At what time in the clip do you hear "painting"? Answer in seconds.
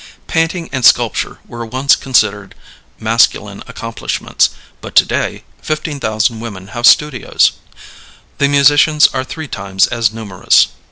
0.25-0.67